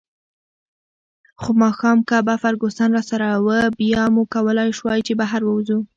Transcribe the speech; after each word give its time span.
خو 1.41 1.49
ماښام 1.63 1.97
که 2.09 2.17
به 2.27 2.35
فرګوسن 2.43 2.89
راسره 2.97 3.29
وه، 3.45 3.59
بیا 3.79 4.03
مو 4.13 4.23
کولای 4.33 4.69
شوای 4.77 4.99
چې 5.07 5.13
بهر 5.21 5.41
ووځو. 5.45 5.79